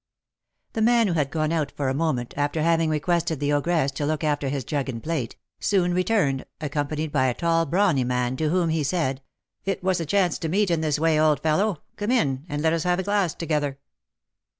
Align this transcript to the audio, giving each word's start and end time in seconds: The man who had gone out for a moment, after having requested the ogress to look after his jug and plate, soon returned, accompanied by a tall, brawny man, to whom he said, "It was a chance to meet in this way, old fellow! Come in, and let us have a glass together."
The 0.73 0.81
man 0.81 1.05
who 1.05 1.13
had 1.13 1.29
gone 1.29 1.51
out 1.51 1.69
for 1.73 1.87
a 1.87 1.93
moment, 1.93 2.33
after 2.35 2.63
having 2.63 2.89
requested 2.89 3.39
the 3.39 3.53
ogress 3.53 3.91
to 3.91 4.05
look 4.07 4.23
after 4.23 4.49
his 4.49 4.63
jug 4.63 4.89
and 4.89 5.03
plate, 5.03 5.35
soon 5.59 5.93
returned, 5.93 6.43
accompanied 6.59 7.11
by 7.11 7.27
a 7.27 7.35
tall, 7.35 7.67
brawny 7.67 8.03
man, 8.03 8.35
to 8.37 8.49
whom 8.49 8.69
he 8.69 8.83
said, 8.83 9.21
"It 9.63 9.83
was 9.83 9.99
a 9.99 10.05
chance 10.07 10.39
to 10.39 10.49
meet 10.49 10.71
in 10.71 10.81
this 10.81 10.97
way, 10.97 11.19
old 11.19 11.39
fellow! 11.41 11.83
Come 11.97 12.09
in, 12.09 12.47
and 12.49 12.63
let 12.63 12.73
us 12.73 12.81
have 12.81 12.97
a 12.97 13.03
glass 13.03 13.35
together." 13.35 13.77